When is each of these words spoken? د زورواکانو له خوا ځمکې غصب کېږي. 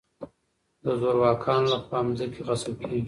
د 0.83 0.85
زورواکانو 0.99 1.69
له 1.71 1.77
خوا 1.85 1.99
ځمکې 2.17 2.41
غصب 2.47 2.73
کېږي. 2.81 2.99